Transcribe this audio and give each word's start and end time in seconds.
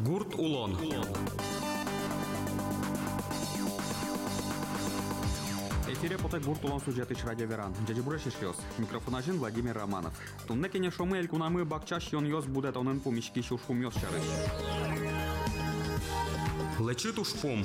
Гурт 0.00 0.34
Улон. 0.36 0.76
Эфире 5.86 6.18
потек 6.18 6.42
гурт 6.42 6.64
улон 6.64 6.80
сюжетыч 6.80 7.22
радиоверан. 7.24 7.74
Дядя 7.86 8.02
Бурашиш 8.02 8.32
йос. 8.40 8.56
Микрофонажин 8.78 9.38
Владимир 9.38 9.76
Романов. 9.76 10.14
Тунне 10.48 10.68
кене 10.68 10.90
шоме 10.90 11.18
эль 11.18 11.28
кунамы 11.28 11.64
бакчаш 11.64 12.12
йон 12.12 12.24
йос 12.24 12.46
будет 12.46 12.76
онын 12.76 13.00
пумишки 13.00 13.42
шушпум 13.42 13.82
йос 13.82 13.94
шарыш. 13.94 14.22
Лечит 16.80 17.18
ушпум. 17.18 17.64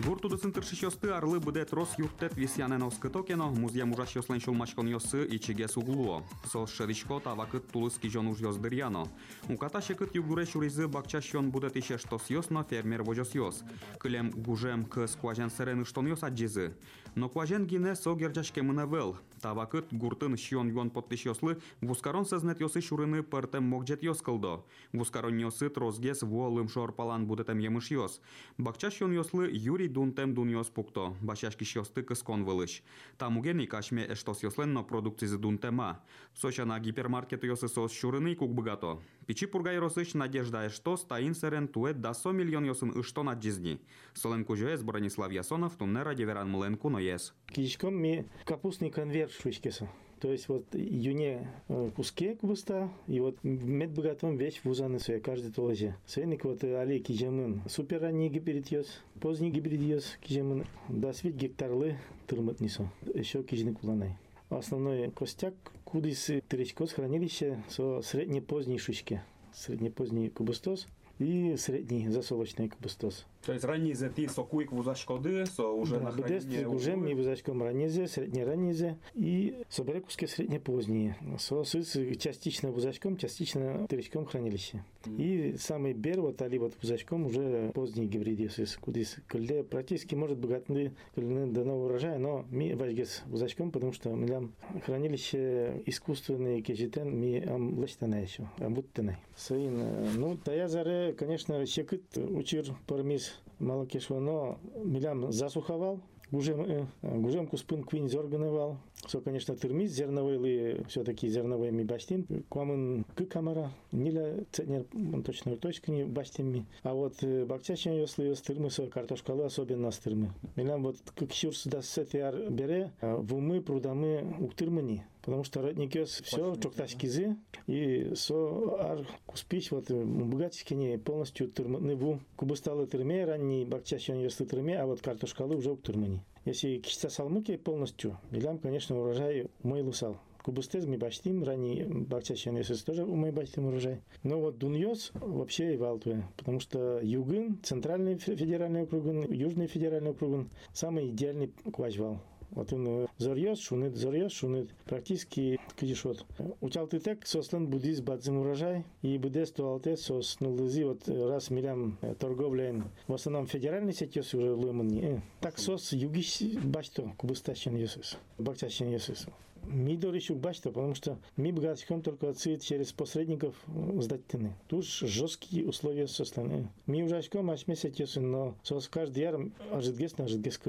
Гурту 0.00 0.30
дысынтыршы 0.32 0.72
шосты 0.72 1.10
арлы 1.12 1.36
бұдет 1.36 1.74
рос 1.76 1.98
юрттет 2.00 2.32
висянен 2.38 2.82
оскытокено, 2.82 3.50
музея 3.52 3.84
мужа 3.84 4.06
шослен 4.06 4.40
шулмашкон 4.40 4.88
йосы 4.88 5.26
и 5.26 5.38
чигес 5.38 5.76
углуо. 5.76 6.22
Сол 6.50 6.66
шеричко 6.66 7.20
тавакыт 7.20 7.68
тулыски 7.68 8.08
жон 8.08 8.28
уж 8.28 8.40
йос 8.40 8.56
дырьяно. 8.56 9.04
Уката 9.50 9.82
шекыт 9.82 10.14
югуре 10.14 10.46
шуризы 10.46 10.88
бакча 10.88 11.20
шон 11.20 11.52
бұдет 11.52 11.76
ише 11.76 11.98
штос 11.98 12.30
йосно 12.30 12.64
фермер 12.64 13.02
вожос 13.02 13.34
йос. 13.34 13.62
Клем 13.98 14.30
гужем 14.30 14.86
к 14.86 15.06
скважен 15.06 15.50
сырен 15.50 15.82
ыштон 15.82 16.06
йос 16.06 16.22
аджизы. 16.22 16.72
Но 17.14 17.28
кважен 17.28 17.66
гине 17.66 17.94
со 17.94 18.14
герджашке 18.14 18.62
мыневел. 18.62 19.18
Тавакыт 19.42 19.92
гуртын 19.92 20.36
шьон 20.36 20.68
йон 20.70 20.90
подтыш 20.90 21.26
ёслы, 21.26 21.60
вускарон 21.80 22.24
сознет 22.24 22.60
ёсы 22.60 22.80
шурыны 22.80 23.22
пыртем 23.24 23.64
могджет 23.64 24.02
ёс 24.02 24.22
кылдо. 24.22 24.64
Вускарон 24.92 25.36
ёсы 25.36 25.68
трозгес 25.68 26.22
волым 26.22 26.68
шорпалан 26.68 27.26
будетем 27.26 27.58
емыш 27.58 27.90
ёс. 27.90 28.20
Бакчашён 28.56 29.12
ёслы 29.12 29.50
юри 29.50 29.82
Юрий 29.82 29.88
дунтем 29.88 30.32
дуньос 30.32 30.68
пукто, 30.68 31.16
башашки 31.20 31.64
шосты 31.64 32.02
кыскон 32.02 32.44
вылыш. 32.44 32.82
Там 33.18 33.36
угени 33.36 33.66
кашме 33.66 34.04
эштос 34.04 34.42
продукции 34.88 35.26
за 35.26 35.38
дунтема. 35.38 36.00
Соча 36.34 36.64
на 36.64 36.78
гипермаркет 36.78 37.42
йосы 37.42 37.68
сос 37.68 37.92
шурыны 37.92 38.36
кук 38.36 38.54
богато. 38.54 39.00
Пичи 39.26 39.46
пургай 39.46 39.78
росыч 39.78 40.14
надежда 40.14 40.66
эштос 40.68 41.04
таин 41.04 41.34
серен 41.34 41.66
тует 41.66 42.00
да 42.00 42.14
со 42.14 42.30
миллион 42.30 42.64
йосын 42.64 42.92
ыштон 42.96 43.28
от 43.28 43.42
жизни. 43.42 43.80
Солен 44.14 44.44
кужоес 44.44 44.82
Бронислав 44.82 45.32
Ясонов 45.32 45.76
тунне 45.76 46.02
ради 46.02 46.22
веран 46.22 46.48
мленку 46.48 46.88
но 46.90 47.01
ес. 47.02 47.34
Кичком 47.46 47.94
ми 47.96 48.24
капустный 48.44 48.90
конверт 48.90 49.32
швычкеса. 49.32 49.88
То 50.22 50.30
есть 50.30 50.48
вот 50.48 50.64
юне 50.72 51.50
э, 51.68 51.90
куске 51.96 52.36
кубыста, 52.36 52.88
и 53.08 53.18
вот 53.18 53.42
мед 53.42 53.90
богатом 53.90 54.36
вещь 54.36 54.60
в 54.62 54.68
узаны 54.68 55.00
свои, 55.00 55.18
каждый 55.18 55.50
тоже. 55.50 55.96
Свейник 56.06 56.44
вот 56.44 56.62
али 56.62 57.00
кижемын, 57.00 57.62
супер 57.68 58.02
ранний 58.02 58.28
гибрид 58.28 58.68
йос, 58.68 58.86
поздний 59.20 59.50
гибрид 59.50 59.80
йос 59.80 60.16
кижемын, 60.20 60.64
да 60.88 61.12
свет 61.12 61.34
гектарлы 61.34 61.96
тырмат 62.28 62.60
несу, 62.60 62.88
еще 63.12 63.42
кижник 63.42 63.80
куланай. 63.80 64.16
Основной 64.48 65.10
костяк 65.10 65.54
кудис 65.84 66.30
тыречкос 66.46 66.92
хранилище 66.92 67.60
со 67.68 68.00
среднепоздней 68.02 68.78
шишки, 68.78 69.22
среднепоздний 69.52 70.30
кубыстоз 70.30 70.86
и 71.18 71.56
средний 71.56 72.08
засолочный 72.08 72.68
кубыстоз. 72.68 73.26
То 73.47 73.53
есть 73.53 73.63
раннізе 73.63 74.09
ти 74.09 74.27
сокуйк 74.27 74.71
вузачкоди, 74.71 75.45
со 75.45 75.71
уже 75.71 75.99
Да, 75.99 76.03
на 76.03 76.11
буде 76.11 76.39
хранение 76.39 76.67
уже 76.67 76.95
ми 76.95 77.15
вузачком 77.15 77.63
ранізе, 77.63 78.07
середнє 78.07 78.45
ранізе 78.45 78.95
і 79.15 79.53
соберекуски 79.69 80.27
середнє 80.27 80.59
поздние. 80.59 81.15
Со 81.37 81.63
сыс 81.63 82.17
частично 82.17 82.71
вузачком, 82.71 83.17
частично 83.17 83.87
тыречком 83.87 84.25
хранилище. 84.25 84.83
И 85.05 85.55
самый 85.57 85.93
бер 85.93 86.21
вот 86.21 86.41
али 86.41 86.57
вот 86.57 86.73
вузачком 86.81 87.25
уже 87.25 87.71
поздний 87.73 88.07
гибриди 88.07 88.47
сыс, 88.47 88.75
кудис 88.75 89.17
кылде 89.27 89.63
практически 89.63 90.15
может 90.15 90.37
богатны 90.37 90.91
кыльны 91.15 91.47
до 91.47 91.63
нового 91.63 91.85
урожая, 91.85 92.17
но 92.17 92.45
ми 92.51 92.73
важгес 92.73 93.23
вузачком, 93.27 93.71
потому 93.71 93.93
что 93.93 94.09
мы 94.09 94.27
там 94.27 94.51
хранилище 94.85 95.83
искусственные 95.85 96.61
кежитен 96.61 97.17
ми 97.17 97.39
ам 97.47 97.81
лештана 97.81 98.15
еще, 98.15 98.49
ам 98.59 98.73
буттенай. 98.73 99.15
Сайын, 99.37 99.79
э, 99.79 100.09
ну, 100.17 100.35
тая 100.35 100.67
заре, 100.67 101.13
конечно, 101.13 101.65
щекыт 101.65 102.17
учир 102.17 102.65
пармис 102.87 103.30
малакешвано 103.58 104.58
милям 104.84 105.32
засуховал, 105.32 106.00
Гужем, 106.32 106.62
э, 106.62 106.86
гужем 107.02 107.46
куспын 107.46 107.84
квин 107.84 108.08
зорганывал. 108.08 108.78
Все, 109.06 109.20
конечно, 109.20 109.54
тырмиз 109.54 109.90
зерновые, 109.92 110.82
все-таки 110.88 111.28
зерновые 111.28 111.72
ми 111.72 111.84
баштим. 111.84 112.26
Куамын 112.48 113.04
кы 113.14 113.26
камара, 113.26 113.70
ниля 113.92 114.46
ценер, 114.50 114.86
точно 115.26 115.58
точка 115.58 115.92
не 115.92 116.04
баштим 116.04 116.66
А 116.84 116.94
вот 116.94 117.22
э, 117.22 117.44
бакчачен 117.44 117.92
ёслы 117.92 118.28
ёс 118.28 118.40
тырмы 118.40 118.70
со 118.70 118.86
картошкалы 118.86 119.44
особенно 119.44 119.90
с 119.90 119.98
тырмы. 119.98 120.32
Милям 120.56 120.82
вот 120.84 120.96
как 121.14 121.32
щурс 121.32 121.64
да 121.66 121.82
сетяр 121.82 122.48
бере, 122.48 122.92
а 123.02 123.16
в 123.16 123.34
умы 123.34 123.60
прудамы 123.60 124.34
уктырмыни. 124.40 125.04
Потому 125.22 125.44
что 125.44 125.62
родник 125.62 125.94
ёс 125.94 126.20
все 126.24 126.54
чокташкизы 126.56 127.36
и 127.68 128.12
со 128.14 128.34
ар 128.80 129.06
куспич 129.26 129.70
вот 129.70 129.90
э, 129.90 130.04
богатики 130.04 130.74
не 130.74 130.98
полностью 130.98 131.48
тырмыны 131.48 131.94
ву. 131.94 132.18
Кубысталы 132.36 132.86
тырме, 132.86 133.24
ранний 133.24 133.64
бакчачен 133.64 134.18
ёслы 134.20 134.46
тырме, 134.46 134.78
а 134.78 134.86
вот 134.86 135.00
картошкалы 135.00 135.56
уже 135.56 135.70
уктырмыни. 135.70 136.22
Если 136.44 136.78
киста 136.78 137.08
салмыки 137.08 137.56
полностью, 137.56 138.18
милям, 138.32 138.58
конечно, 138.58 138.98
урожай 139.00 139.46
мой 139.62 139.82
лусал. 139.82 140.16
Кубустез 140.42 140.86
мы 140.86 140.98
баштим, 140.98 141.44
ранний 141.44 141.84
бакчачен 141.84 142.56
ёс 142.56 142.82
тоже 142.82 143.06
мы 143.06 143.30
баштим 143.30 143.66
урожай. 143.66 144.00
Но 144.24 144.40
вот 144.40 144.58
дуньос 144.58 145.12
вообще 145.14 145.74
и 145.74 145.76
валтуе, 145.76 146.24
потому 146.36 146.58
что 146.58 146.98
югын, 147.00 147.60
центральный 147.62 148.16
фе- 148.16 148.34
федеральный 148.34 148.82
округын, 148.82 149.32
южный 149.32 149.68
федеральный 149.68 150.10
округын, 150.10 150.50
самый 150.72 151.10
идеальный 151.10 151.52
квачвал. 151.72 152.18
Вот 152.52 152.72
он 152.72 153.08
зорьез, 153.18 153.58
шунит, 153.58 153.96
зорьез, 153.96 154.32
шунит. 154.32 154.70
Практически 154.84 155.58
кидишот. 155.76 156.24
Учал 156.60 156.86
ты 156.86 157.00
так, 157.00 157.26
сослен 157.26 157.66
буддист 157.66 158.02
бадзим 158.02 158.38
урожай, 158.38 158.84
и 159.02 159.18
буддист 159.18 159.56
туалте 159.56 159.96
сос 159.96 160.38
нулызи 160.40 160.84
вот 160.84 161.08
раз 161.08 161.50
милям 161.50 161.98
э, 162.02 162.14
торговля 162.14 162.84
в 163.08 163.14
основном 163.14 163.46
федеральный 163.46 163.92
сетёс 163.92 164.34
уже 164.34 164.52
лымани. 164.52 165.22
Так 165.40 165.58
сос 165.58 165.92
югиш 165.92 166.42
башто, 166.62 167.12
кубыстащен 167.16 167.76
есус, 167.76 168.16
бакчащен 168.38 168.88
есус. 168.90 169.26
Ми 169.64 169.96
дорищу 169.96 170.34
башто, 170.34 170.70
потому 170.70 170.94
что 170.94 171.18
ми 171.36 171.52
богатиком 171.52 172.02
только 172.02 172.28
отцит 172.28 172.62
через 172.62 172.92
посредников 172.92 173.54
э, 173.68 174.00
сдать 174.00 174.26
тыны. 174.26 174.52
Тут 174.68 174.84
жесткие 174.84 175.66
условия 175.68 176.06
сослен. 176.06 176.68
Ми 176.86 177.02
ужачком 177.04 177.50
аж 177.50 177.66
месяц 177.66 177.98
есус, 177.98 178.22
но 178.22 178.54
сос 178.62 178.88
каждый 178.88 179.22
яр 179.22 179.40
ажитгес 179.70 180.18
на 180.18 180.24
ажитгес. 180.24 180.60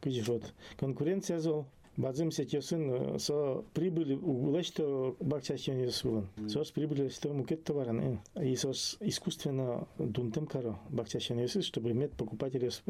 Кидишот. 0.00 0.52
Конкуренция 0.78 1.38
зол. 1.40 1.66
Базым 1.96 2.30
сетёсын 2.30 3.18
со 3.18 3.64
прибыли 3.74 4.14
улечто 4.14 5.14
бакчачен 5.20 5.78
есулан. 5.82 6.28
Сос 6.48 6.70
прибыли 6.70 7.08
что 7.08 7.32
мукет 7.32 7.64
товаран. 7.64 8.20
И 8.40 8.56
сос 8.56 8.96
искусственно 9.00 9.86
дунтем 9.98 10.46
каро 10.46 10.78
бакчачен 10.88 11.38
есус, 11.38 11.64
чтобы 11.64 11.90
иметь 11.90 12.12
покупателей 12.12 12.70
с 12.70 12.82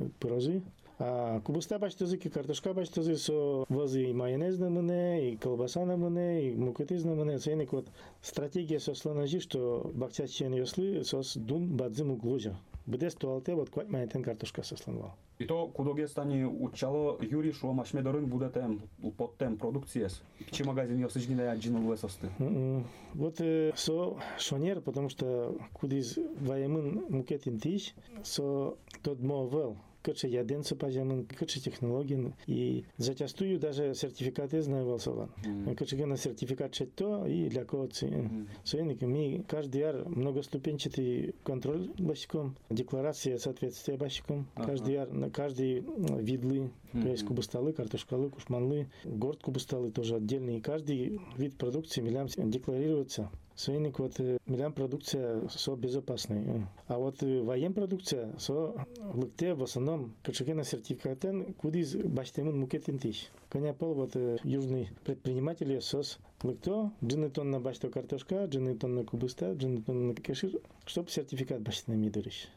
А 1.03 1.41
кубуста 1.41 1.79
бачтозы, 1.79 2.19
картошка 2.19 2.75
бачтозы 2.75 3.17
со 3.17 3.65
возы 3.71 4.05
и 4.05 4.13
майонез 4.13 4.59
на 4.59 4.69
мене, 4.69 5.33
и 5.33 5.37
колбаса 5.37 5.87
на 5.87 5.97
мене, 5.97 6.51
и 6.51 6.55
мукетиз 6.55 7.05
на 7.05 7.15
мене. 7.15 7.39
Цейник 7.39 7.73
вот 7.73 7.89
стратегия 8.21 8.79
сосланажи, 8.79 9.41
что 9.41 9.91
бакчачен 9.95 10.53
еслы 10.53 11.03
сос 11.05 11.39
дун 11.39 11.75
бадзым 11.75 12.11
углужа. 12.11 12.55
Буде 12.85 13.09
стоалте 13.09 13.55
вот 13.55 13.71
квать 13.71 13.89
майонез 13.89 14.13
картошка 14.23 14.63
сосланвал. 14.63 15.15
И 15.39 15.47
то 15.47 15.69
кудоге 15.69 16.07
стани 16.07 16.45
учало 16.45 17.17
Юрий 17.23 17.53
шо 17.53 17.73
машмедорын 17.73 18.27
будетем 18.27 18.83
подтем 19.17 19.57
продукциес. 19.57 20.21
Чи 20.51 20.65
магазин 20.65 20.99
йосыч 20.99 21.27
гине 21.27 21.51
аджинул 21.51 21.91
лесосты. 21.91 22.29
М-м. 22.39 22.87
Вот 23.15 23.41
э, 23.41 23.73
со 23.75 24.19
шонер, 24.39 24.83
потому 24.83 25.09
что 25.09 25.57
кудиз 25.73 26.19
ваемын 26.41 27.07
мукетин 27.09 27.59
тиш, 27.59 27.95
со 28.23 28.77
тот 29.03 29.21
мовел, 29.21 29.79
кычы 30.03 30.27
яден 30.29 30.63
сопажамын, 30.65 31.27
кычы 31.27 31.61
технологин, 31.61 32.35
и 32.47 32.85
зачастую 32.97 33.59
даже 33.59 33.95
сертификаты 33.95 34.63
знаю 34.63 34.87
волсован. 34.87 35.31
Мгм. 35.45 35.75
Кычы 35.77 36.07
на 36.07 36.17
сертификат 36.17 36.71
то 36.97 37.27
и 37.27 37.49
для 37.49 37.65
коцы. 37.65 38.31
Союзники, 38.65 39.05
мы 39.05 39.45
каждый 39.49 39.81
яр 39.81 40.09
многоступенчатый 40.09 41.35
контроль 41.45 41.91
бащиком, 41.99 42.57
декларация 42.71 43.39
соответствия 43.39 43.97
бащиком, 43.97 44.47
Ага. 44.55 44.67
каждый 44.67 44.95
яр, 44.95 45.13
на 45.13 45.31
каждый 45.31 45.81
видлы, 46.21 46.71
то 46.93 47.09
есть 47.09 47.23
Мгм. 47.23 47.29
кубусталы, 47.29 47.73
картошкалы, 47.73 48.31
кушманлы, 48.31 48.89
горд 49.05 49.43
кубусталы 49.43 49.91
тоже 49.91 50.17
отдельный. 50.17 50.59
И 50.59 50.61
каждый 50.61 51.21
вид 51.37 51.57
продукции 51.57 52.01
милям 52.01 52.29
декларируется. 52.37 53.31
Свинник 53.55 53.99
вот 53.99 54.19
милям 54.47 54.73
продукция 54.73 55.49
со 55.49 55.77
безопасной. 55.77 56.45
э. 56.47 56.61
А 56.89 56.99
вот 56.99 57.21
воен 57.23 57.75
продукция 57.75 58.33
со 58.39 58.75
лыкте 59.13 59.55
в 59.55 59.63
основном 59.63 60.15
качекена 60.23 60.65
сертификатен 60.65 61.55
кудиз 61.55 61.95
баштемын 61.95 62.59
мукетин 62.59 62.99
тиш. 62.99 63.31
Коня 63.49 63.75
пол 63.75 63.95
вот 63.95 64.17
южный 64.45 64.89
предприниматели 65.05 65.81
сос 65.81 66.19
лыкто 66.43 66.93
джины 67.05 67.29
тонна 67.31 67.61
башто 67.61 67.91
картошка, 67.91 68.45
джины 68.47 68.77
тонна 68.77 69.05
кубыста, 69.05 69.53
джины 69.53 69.83
тонна 69.83 70.15
кешир, 70.15 70.53
чтоб 70.87 71.11
сертификат 71.11 71.61
баштена 71.61 71.95
мидырыш. 71.95 72.49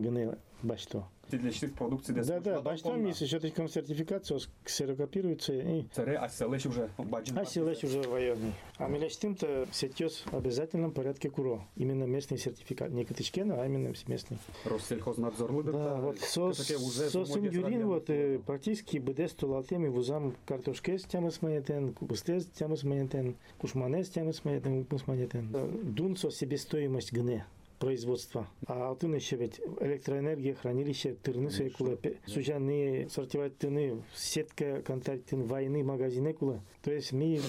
Гне 0.00 0.36
башто. 0.62 1.04
Для 1.30 1.52
чистых 1.52 1.74
продукций 1.74 2.14
де 2.14 2.22
Да, 2.22 2.40
да, 2.40 2.60
башто 2.60 2.96
ми 2.96 3.14
се 3.14 3.26
счеточком 3.26 3.68
сертификация 3.68 4.40
ксерокопируется 4.64 5.52
и 5.52 5.84
Царе, 5.92 6.18
а 6.20 6.28
селеш 6.28 6.66
уже 6.66 6.88
баджин. 6.98 7.38
а 7.38 7.44
селеч 7.44 7.84
уже 7.84 8.02
военный. 8.02 8.52
А 8.78 8.88
милештим-то 8.88 9.66
сетёс 9.72 10.24
в 10.26 10.34
обязательном 10.34 10.90
порядке 10.90 11.30
куро. 11.30 11.60
Именно 11.76 12.04
местный 12.04 12.38
сертификат. 12.38 12.90
Не 12.90 13.04
катычкен, 13.04 13.52
а 13.52 13.64
именно 13.64 13.92
местный. 14.08 14.38
Россельхознадзор 14.64 15.64
Да, 15.64 15.96
вот 15.96 16.18
со, 16.18 16.52
со 16.52 17.24
сум 17.24 17.44
юрин 17.44 17.86
вот 17.86 18.10
э, 18.10 18.40
практически 18.44 18.98
бдес 18.98 19.32
тулалтеми 19.32 19.88
вузам 19.88 20.34
картошкес 20.46 21.04
тямас 21.04 21.42
маятен, 21.42 21.92
кубустес 21.94 22.46
тямас 22.46 22.82
маятен, 22.82 23.36
кушманес 23.58 24.08
тямас 24.08 24.44
маятен, 24.44 24.80
упус 24.80 25.06
маятен. 25.06 25.48
Дун 25.94 26.16
со 26.16 26.30
себестоимость 26.30 27.12
гне 27.12 27.46
производства. 27.80 28.46
А 28.66 28.88
алтын 28.88 29.14
еще 29.14 29.36
ведь 29.36 29.60
электроэнергия, 29.80 30.54
хранилище, 30.54 31.14
тырны 31.14 31.50
се 31.50 31.70
кула, 31.70 31.98
сужаны, 32.26 33.08
сортировать 33.10 33.58
тыны, 33.58 34.04
сетка 34.14 34.82
контактин, 34.82 35.46
войны, 35.46 35.82
магазины 35.82 36.32
кула. 36.32 36.62
То 36.82 36.92
есть 36.92 37.12
мы 37.12 37.40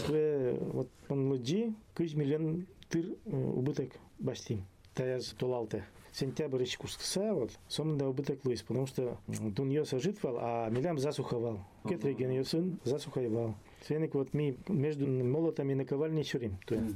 вот 0.74 0.90
он 1.10 1.30
луджи, 1.30 1.76
кыш 1.94 2.16
миллион 2.16 2.66
тыр 2.90 3.06
э, 3.26 3.36
убыток 3.36 3.92
баштим. 4.18 4.66
Таяз 4.96 5.36
толалте. 5.38 5.86
Сентябрь 6.14 6.64
ищ 6.64 6.78
курскса, 6.78 7.34
вот, 7.34 7.52
сомнда 7.70 8.08
убыток 8.08 8.44
луис, 8.44 8.62
потому 8.64 8.86
что 8.86 9.18
дуньё 9.28 9.86
сожитвал, 9.86 10.38
а 10.40 10.70
милям 10.70 10.98
засуховал. 10.98 11.60
Кет 11.88 12.04
регион 12.04 12.44
сын 12.44 12.80
засуховал. 12.84 13.56
Свеник 13.86 14.14
вот 14.14 14.34
мы 14.34 14.58
между 14.68 15.08
молотами 15.08 15.74
наковальни 15.74 16.24
чурим. 16.24 16.58
То 16.66 16.76
есть. 16.76 16.96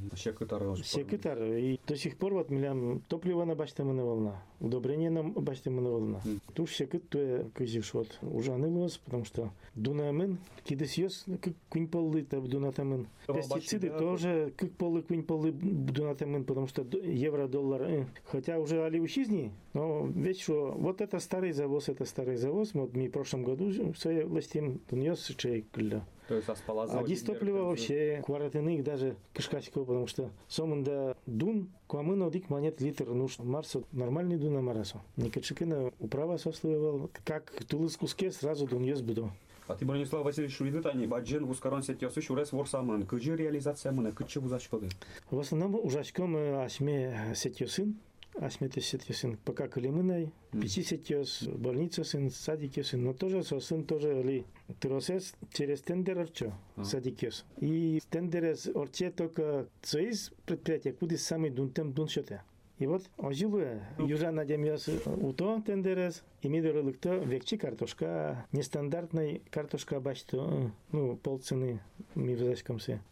Секретар. 0.83 1.41
И 1.43 1.79
до 1.87 1.95
сих 1.95 2.17
пор 2.17 2.33
вот 2.33 2.49
милям 2.49 3.01
топливо 3.07 3.43
на 3.45 3.55
баште 3.55 3.83
на 3.83 4.05
волна, 4.05 4.41
удобрение 4.59 5.09
на 5.09 5.23
баште 5.23 5.69
на 5.69 5.81
волна. 5.81 6.21
Туш 6.53 6.75
секрет 6.75 7.09
то 7.09 7.19
я 7.19 7.45
кызив 7.53 7.93
вот 7.93 8.19
ужанылось, 8.21 8.97
потому 8.97 9.25
что 9.25 9.51
дунамен 9.73 10.37
кидес 10.63 10.93
ёс 10.93 11.25
как 11.41 11.53
кунь 11.69 11.87
полы 11.87 12.23
таб 12.23 12.45
дунатамен. 12.45 13.07
Пестициды 13.27 13.89
тоже 13.89 14.53
как 14.55 14.71
полы 14.71 15.01
кунь 15.01 15.23
полы 15.23 15.51
дунатамен, 15.51 16.43
потому 16.43 16.67
что 16.67 16.85
евро 17.03 17.47
доллар. 17.47 18.07
Хотя 18.25 18.59
уже 18.59 18.83
али 18.83 18.99
ущизни, 18.99 19.51
но 19.73 20.07
ведь 20.13 20.41
что 20.41 20.71
вот 20.77 21.01
это 21.01 21.19
старый 21.19 21.51
завоз, 21.51 21.89
это 21.89 22.05
старый 22.05 22.37
завоз. 22.37 22.73
Вот 22.73 22.93
мы 22.95 23.07
в 23.07 23.11
прошлом 23.11 23.43
году 23.43 23.71
своей 23.95 24.23
власти 24.23 24.79
дуньёс 24.89 25.33
чей. 25.37 25.65
То 26.27 26.35
есть 26.35 26.49
аспалазы. 26.49 26.93
А, 26.93 26.99
а 26.99 27.03
дистопливо 27.03 27.63
вообще 27.63 28.21
квартины 28.25 28.75
их 28.75 28.83
даже 28.83 29.15
кышкачко, 29.33 29.81
потому 29.81 30.07
что 30.07 30.31
сомында 30.47 31.15
дун, 31.25 31.69
квамын 31.87 32.23
одик 32.23 32.49
монет 32.49 32.81
литр 32.81 33.05
нуж 33.05 33.37
Марсу 33.39 33.85
нормальный 33.91 34.37
дун 34.37 34.53
на 34.53 34.61
Марасу. 34.61 35.01
Никачикина 35.17 35.91
управа 35.99 36.37
сослывал, 36.37 37.09
как 37.23 37.51
тулыс 37.67 37.95
куске 37.97 38.31
сразу 38.31 38.67
дун 38.67 38.83
ес 38.83 39.01
буду. 39.01 39.31
А 39.67 39.73
ты, 39.73 39.83
Бронислав 39.83 40.23
Васильевич, 40.23 40.61
увидит 40.61 40.85
они, 40.85 41.07
баджин, 41.07 41.43
ускорон 41.43 41.81
сетьос, 41.81 42.15
еще 42.17 42.35
раз 42.35 42.51
ворсаман, 42.51 43.07
же 43.23 43.35
реализация 43.35 43.91
мына, 43.91 44.11
на 44.11 44.45
узачкоды. 44.45 44.89
В 45.31 45.39
основном 45.39 45.73
ужачком 45.83 46.37
э, 46.37 46.63
асме 46.63 47.17
э, 47.31 47.35
сетьосын, 47.35 47.95
80 48.39 49.39
пока 49.43 49.67
kaliminai, 49.67 50.31
50 50.51 51.57
больница 51.57 52.03
сын, 52.03 52.29
садики 52.29 52.81
сын, 52.81 53.03
но 53.03 53.13
тоже 53.13 53.43
со 53.43 53.59
сын 53.59 53.83
тоже 53.83 54.21
ли. 54.23 54.45
Тросес 54.79 55.33
через 55.53 55.81
тендер 55.81 56.19
орчо, 56.19 56.53
а. 56.75 56.83
садикес. 56.83 57.45
И 57.59 58.01
тендерес 58.09 58.67
орче 58.67 59.11
только 59.11 59.67
союз 59.81 60.31
предприятие, 60.45 60.93
куди 60.93 61.17
самый 61.17 61.49
дунтем 61.49 61.93
дуншете. 61.93 62.41
И 62.77 62.87
вот 62.87 63.03
ожилы 63.17 63.81
ну. 63.97 64.05
южан 64.05 64.37
адемиясы 64.37 64.99
уто 65.05 65.61
тендерес, 65.65 66.23
и 66.41 66.49
мидорылыкта 66.49 67.15
векчи 67.15 67.55
картошка, 67.55 68.45
нестандартной 68.51 69.41
картошка 69.49 70.01
башто, 70.01 70.71
ну, 70.91 71.15
полцены 71.15 71.79
ми 72.15 72.35
в 72.35 72.57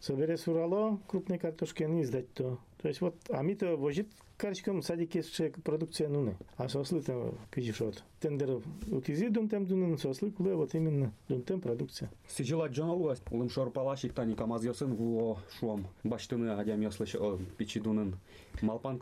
Соберес 0.00 0.46
урало 0.48 1.00
крупной 1.06 1.38
картошки, 1.38 1.82
они 1.82 2.02
издать 2.02 2.30
то. 2.34 2.58
То 2.82 2.88
есть 2.88 3.00
вот, 3.00 3.16
а 3.30 3.42
ми-то 3.42 3.76
вожит 3.76 4.08
ми 4.44 4.50
то 4.50 4.50
вожит 4.50 4.64
карчком 4.64 4.82
садик 4.82 5.14
есть 5.14 5.62
продукция 5.62 6.08
нуны. 6.08 6.36
А 6.56 6.68
сослы 6.68 7.02
там 7.02 7.34
кижишот. 7.54 8.02
Тендер 8.20 8.62
утизи 8.90 9.28
дунтем 9.28 9.66
дунын, 9.66 9.98
сослы 9.98 10.30
куле 10.30 10.54
вот 10.54 10.74
именно 10.74 11.12
дунтем 11.28 11.60
продукция. 11.60 12.10
Сижила 12.28 12.68
Джоналуас, 12.68 13.22
улым 13.30 13.50
шорпалашик 13.50 14.12
тани 14.12 14.34
камаз 14.34 14.64
ёсын 14.64 14.94
вуло 14.94 15.38
шуам. 15.58 15.86
Баштыны 16.02 16.50
адям 16.50 16.80
ёслыш 16.80 17.16
пичидунын. 17.56 18.16
Малпан 18.62 18.98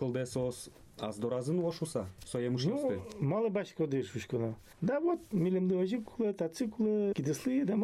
кылде 0.97 1.13
сос 1.13 1.17
аздоразын 1.17 1.61
лошуса. 1.61 2.07
Соем 2.25 2.53
Ну, 2.53 2.59
шусты. 2.59 3.01
мало 3.19 3.49
бачко 3.49 3.87
дышушкана. 3.87 4.55
Да 4.81 5.01
вот, 5.01 5.21
милимды 5.33 5.77
ожи 5.77 6.01
куле, 6.01 6.33
тацы 6.33 6.69
куле, 6.69 7.13
кидеслы, 7.15 7.65
да 7.65 7.77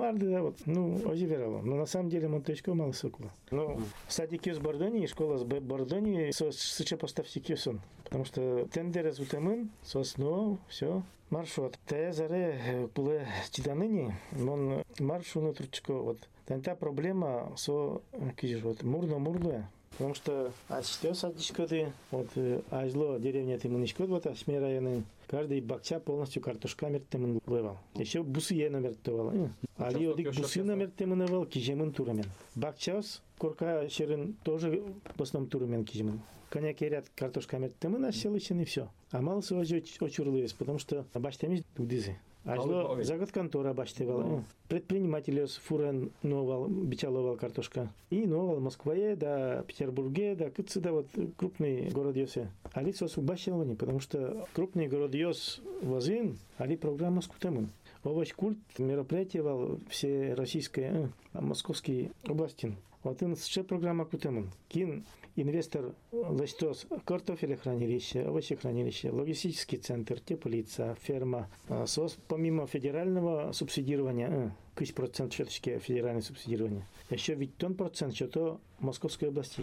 вот. 0.42 0.56
Ну, 0.66 1.00
ожи 1.08 1.26
верало. 1.26 1.60
Но 1.62 1.76
на 1.76 1.86
самом 1.86 2.10
деле 2.10 2.28
монточко 2.28 2.74
мало 2.74 2.92
сокула. 2.92 3.30
Ну, 3.50 3.80
садики 4.08 4.52
с 4.52 4.58
Бордони, 4.58 5.06
школа 5.06 5.38
с 5.38 5.44
Б- 5.44 5.60
Бордони, 5.60 6.30
со 6.32 6.50
сыча 6.52 6.96
поставщики 6.96 7.56
сон. 7.56 7.80
Потому 8.04 8.24
что 8.24 8.66
тендер 8.72 9.06
из 9.08 9.20
утамын, 9.20 9.70
сосно, 9.84 10.58
все. 10.68 11.02
Маршрут. 11.30 11.78
Те 11.86 12.12
заре 12.12 12.88
куле 12.94 13.26
чиданыни, 13.50 14.14
мон 14.32 14.82
маршу. 14.98 15.54
Вот. 15.88 16.18
Тента 16.46 16.74
проблема 16.74 17.52
со, 17.56 18.00
кижиш, 18.38 18.62
вот, 18.62 18.82
мурно-мурло. 18.82 19.68
Потому 19.98 20.14
что 20.14 20.52
а 20.68 20.80
сейчас 20.80 21.18
садишкоды, 21.18 21.92
вот 22.12 22.28
э, 22.36 22.60
Ажло, 22.70 23.18
деревня 23.18 23.58
Тимоничкод, 23.58 24.08
вот 24.08 24.26
Асме 24.28 24.60
районы, 24.60 25.02
каждый 25.26 25.60
бакча 25.60 25.98
полностью 25.98 26.40
картошка 26.40 26.88
темын 27.10 27.40
левал. 27.48 27.78
Еще 27.96 28.22
бусы 28.22 28.54
е 28.54 28.70
номер 28.70 28.94
товал. 28.94 29.32
Али 29.76 30.06
Участок 30.06 30.14
одик 30.14 30.36
бусы 30.36 30.62
номер 30.62 30.92
темынывал, 30.96 31.46
кижемын 31.46 31.92
турамен. 31.92 32.26
Бакчас, 32.54 33.22
корка 33.38 33.88
шерин 33.90 34.36
тоже 34.44 34.84
в 35.16 35.20
основном 35.20 35.50
турамен 35.50 35.84
кижемын. 35.84 36.20
Коняк 36.48 36.80
ряд 36.80 37.10
картошка 37.16 37.58
темын, 37.80 38.04
а 38.04 38.12
селычин 38.12 38.60
и 38.60 38.64
все. 38.64 38.88
А 39.10 39.20
мало 39.20 39.40
всего 39.40 39.62
очурлывец, 39.62 40.52
потому 40.52 40.78
что 40.78 41.06
баштамис 41.12 41.64
дудизы 41.76 42.16
ажло 42.48 43.02
загот 43.02 43.32
контора 43.32 43.74
баштебал 43.74 44.44
предприниматели 44.68 45.46
фурен 45.46 46.10
новал 46.22 46.68
бичаловал 46.68 47.36
картошка. 47.36 47.90
И 48.10 48.26
новал 48.26 48.56
в 48.56 48.62
Москве, 48.62 49.12
э, 49.12 49.16
да 49.16 49.62
Петербурге 49.66 50.34
да 50.34 50.50
кыцыда 50.50 50.92
вот 50.92 51.06
крупный 51.36 51.90
город 51.90 52.16
йосе 52.16 52.50
э. 52.64 52.68
али 52.72 52.92
сосу 52.92 53.20
башелони 53.20 53.74
потому 53.74 54.00
что 54.00 54.46
крупный 54.54 54.88
город 54.88 55.14
йос 55.14 55.60
возин, 55.82 56.38
али 56.56 56.76
программа 56.76 57.20
скутемын 57.22 57.70
овощ 58.04 58.32
культ 58.34 58.58
мероприятие 58.78 59.42
вал 59.42 59.78
все 59.88 60.34
российское 60.34 60.90
э, 60.92 61.08
а 61.32 61.40
московский 61.40 62.10
областин. 62.24 62.76
11 63.08 63.66
программа 63.66 64.04
Кутеман. 64.04 64.50
Кин, 64.68 65.04
инвестор, 65.36 65.94
лачтос, 66.12 66.86
картофелехранилище, 67.04 68.22
овощехранилище, 68.22 69.10
логистический 69.10 69.78
центр, 69.78 70.20
теплица, 70.20 70.96
ферма. 71.00 71.48
А, 71.68 71.86
СОС, 71.86 72.18
помимо 72.28 72.66
федерального 72.66 73.52
субсидирования, 73.52 74.28
э, 74.30 74.50
кысь 74.74 74.92
процент 74.92 75.32
все-таки 75.32 75.78
федеральное 75.78 76.22
субсидирование, 76.22 76.86
еще 77.10 77.34
ведь 77.34 77.56
тон 77.56 77.74
процент, 77.74 78.14
что 78.14 78.28
то 78.28 78.60
Московской 78.80 79.28
области. 79.28 79.62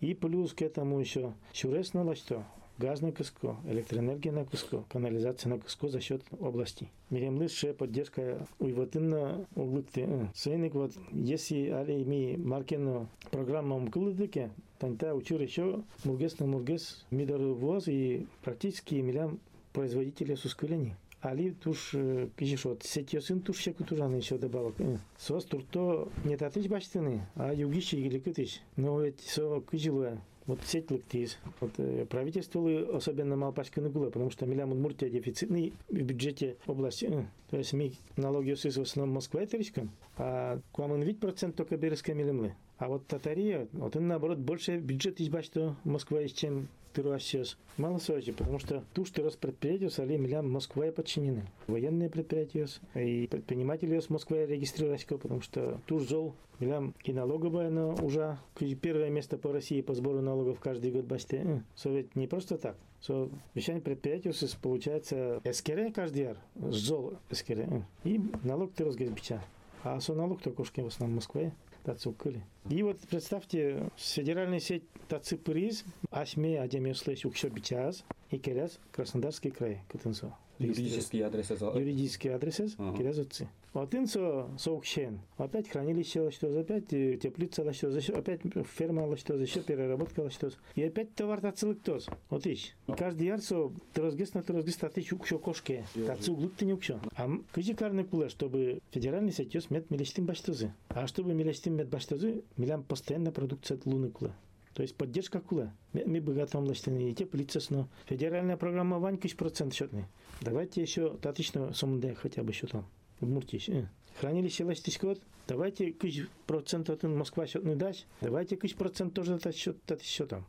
И 0.00 0.14
плюс 0.14 0.52
к 0.52 0.62
этому 0.62 1.00
еще, 1.00 1.34
Шурес 1.52 1.94
на 1.94 2.02
лачто, 2.02 2.44
Газ 2.78 3.00
на 3.00 3.10
Кыско, 3.10 3.56
электроэнергия 3.66 4.30
на 4.30 4.44
Кыско, 4.44 4.84
канализация 4.88 5.50
на 5.50 5.58
Кыско 5.58 5.88
за 5.88 6.00
счет 6.00 6.22
области. 6.38 6.88
Миремлы 7.10 7.48
ше 7.48 7.74
поддержка 7.74 8.46
уйватынна 8.60 9.46
углыкты. 9.56 10.28
Сейник 10.32 10.74
вот, 10.74 10.92
если 11.10 11.70
али 11.70 12.04
ми 12.04 12.36
маркено 12.36 13.08
программа 13.32 13.80
мкылыдыке, 13.80 14.52
танта 14.78 15.12
учур 15.12 15.40
еще 15.40 15.82
мургес 16.04 16.38
на 16.38 16.46
мургес 16.46 17.04
мидор 17.10 17.40
воз 17.40 17.88
и 17.88 18.28
практически 18.44 18.94
милям 18.94 19.40
производителя 19.72 20.36
сускылени. 20.36 20.94
Али 21.20 21.50
туш 21.50 21.94
кишиш 22.36 22.64
вот 22.64 22.82
сетьёсын 22.84 23.40
туш 23.40 23.58
шеку 23.58 23.84
тужаны 23.84 24.16
еще 24.16 24.38
добавок. 24.38 24.74
Сос 25.18 25.44
турто 25.44 26.08
не 26.24 26.36
татыш 26.36 26.66
баштыны, 26.66 27.26
а 27.34 27.52
югиши 27.52 27.96
или 27.96 28.18
кытыш. 28.18 28.60
Но 28.76 29.00
ведь 29.00 29.20
со 29.20 29.60
кижилуя 29.60 30.20
вот 30.48 30.60
сеть 30.64 30.90
лыктиз. 30.90 31.38
Вот 31.60 31.72
э, 31.76 32.06
правительство 32.06 32.66
особенно 32.96 33.36
малпачканы 33.36 33.90
было, 33.90 34.06
потому 34.06 34.30
что 34.30 34.46
милям 34.46 34.72
Удмуртия 34.72 35.10
дефицитный 35.10 35.74
в 35.88 36.00
бюджете 36.02 36.56
области. 36.66 37.04
Э. 37.04 37.24
То 37.50 37.58
есть 37.58 37.74
мы 37.74 37.92
налоги 38.16 38.54
в 38.54 38.64
основном 38.64 39.14
Москва 39.14 39.42
и 39.42 39.46
Теречка, 39.46 39.86
а 40.16 40.58
куамын 40.72 41.02
ведь 41.02 41.20
процент 41.20 41.54
только 41.54 41.76
березка 41.76 42.14
милимлы. 42.14 42.54
А 42.78 42.88
вот 42.88 43.06
Татария, 43.06 43.68
вот 43.72 43.96
он 43.96 44.06
наоборот 44.08 44.38
больше 44.38 44.78
бюджет 44.78 45.20
из 45.20 45.28
что 45.44 45.76
Москва, 45.84 46.26
чем 46.28 46.68
Тыруасиос. 46.92 47.58
Мало 47.76 47.98
сложи, 47.98 48.32
потому 48.32 48.58
что 48.58 48.84
ту, 48.94 49.04
что 49.04 49.22
раз 49.22 49.36
предприятие, 49.36 49.90
али 49.98 50.16
милям 50.16 50.50
Москва 50.50 50.86
и 50.86 50.90
подчинены. 50.90 51.44
Военные 51.66 52.08
предприятия 52.08 52.66
и 52.94 53.26
предприниматели 53.26 53.98
с 53.98 54.10
Москвы 54.10 54.46
регистрировались, 54.46 55.04
потому 55.04 55.40
что 55.40 55.80
ту 55.86 55.98
зол 56.00 56.34
милям 56.60 56.94
и 57.04 57.12
налоговая, 57.12 57.70
но 57.70 57.94
уже 58.02 58.38
первое 58.80 59.10
место 59.10 59.38
по 59.38 59.52
России 59.52 59.80
по 59.80 59.94
сбору 59.94 60.20
налогов 60.20 60.58
каждый 60.60 60.90
год 60.90 61.04
бачте. 61.04 61.62
Совет 61.74 62.16
не 62.16 62.26
просто 62.26 62.58
так. 62.58 62.76
So, 63.00 63.30
вещание 63.54 63.82
предприятия 63.82 64.32
получается 64.60 65.40
эскере 65.44 65.92
каждый 65.92 66.22
яр, 66.22 66.38
зол 66.56 67.14
эскере. 67.30 67.86
И 68.02 68.20
налог 68.42 68.72
ты 68.72 68.84
разгребича. 68.84 69.40
А 69.84 70.00
со 70.00 70.14
налог 70.14 70.42
только 70.42 70.62
в 70.82 70.88
основном 70.88 71.14
в 71.14 71.16
Москве. 71.16 71.52
Тацукали. 71.88 72.44
И 72.68 72.82
вот 72.82 72.98
представьте, 73.08 73.88
федеральная 73.96 74.60
сеть 74.60 74.82
Тациприз, 75.08 75.84
Ашме, 76.10 76.60
Адемиослэш, 76.60 77.24
Укшобичаз 77.24 78.04
и 78.30 78.36
Керяз, 78.36 78.78
Краснодарский 78.92 79.50
край, 79.50 79.80
Кутенцо. 79.90 80.36
Юридический 80.58 81.22
адрес. 81.22 81.48
Юридический 81.50 82.28
адрес, 82.30 82.56
Керяз 82.94 83.18
отцы. 83.18 83.48
Вот 83.72 83.94
инсо 83.94 84.48
соукшен. 84.58 85.20
Опять 85.36 85.68
хранилище 85.68 86.30
что 86.30 86.58
опять 86.58 86.88
теплица 86.88 87.72
что 87.72 87.88
опять 88.18 88.40
ферма 88.76 89.16
что 89.16 89.34
еще 89.34 89.60
переработка 89.60 90.30
что 90.30 90.50
И 90.74 90.82
опять 90.82 91.14
товар 91.14 91.40
тацилык 91.40 91.82
тоз. 91.82 92.08
Вот 92.30 92.46
ищ. 92.46 92.74
Каждый 92.96 93.26
ярсо 93.26 93.70
трозгес 93.92 94.34
на 94.34 94.42
трозгес 94.42 94.76
татыч 94.76 95.12
укшо 95.12 95.38
кошке. 95.38 95.84
Тацуглык 96.06 96.54
ты 96.56 96.64
не 96.64 96.72
укшо. 96.72 97.00
А 97.16 97.28
кыжи 97.52 97.74
карны 97.74 98.04
кула, 98.04 98.28
чтобы 98.28 98.80
федеральный 98.90 99.32
сетёс 99.32 99.70
мет 99.70 99.90
милештим 99.90 100.26
баштозы. 100.26 100.72
А 100.88 101.06
чтобы 101.06 101.34
милештим 101.34 101.76
мет 101.76 101.88
баштозы, 101.88 102.42
милям 102.56 102.82
постоянно 102.82 103.32
продукция 103.32 103.78
луны 103.84 104.10
кула. 104.10 104.34
То 104.74 104.82
есть 104.82 104.94
поддержка 104.94 105.40
кула. 105.40 105.74
Мы 105.92 106.20
богатым 106.20 106.64
лаштаны 106.64 107.10
и 107.10 107.14
теплица 107.14 107.58
сно. 107.58 107.88
Федеральная 108.06 108.56
программа 108.56 108.98
ванькиш 108.98 109.36
процент 109.36 109.74
счетный. 109.74 110.04
Давайте 110.40 110.80
еще 110.80 111.16
татично 111.16 111.72
сумде 111.72 112.14
хотя 112.14 112.42
бы 112.44 112.52
счетом. 112.52 112.86
Удмуртия. 113.20 113.60
Э. 113.68 113.86
Хранилище 114.20 114.64
ластичкот. 114.64 115.20
Давайте 115.46 115.92
кыш 115.92 116.28
процент 116.46 116.90
от 116.90 117.02
Москва 117.04 117.46
счетный 117.46 117.76
дать. 117.76 118.06
Давайте 118.20 118.56
кыш 118.56 118.74
процент 118.74 119.14
тоже 119.14 119.34
от 119.34 119.54
счет 119.54 119.78
от 119.90 120.02
счетом. 120.02 120.44